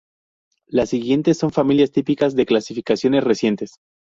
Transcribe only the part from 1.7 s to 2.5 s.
típicas de